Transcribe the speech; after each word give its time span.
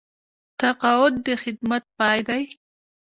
تقاعد 0.59 1.13
د 1.25 1.27
خدمت 1.43 1.83
پای 1.97 2.19
دی 2.27 2.43